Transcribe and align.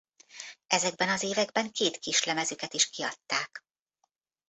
Ezekben 0.67 1.09
az 1.09 1.23
években 1.23 1.71
két 1.71 1.97
kislemezüket 1.97 2.73
is 2.73 2.89
kiadták. 2.89 3.65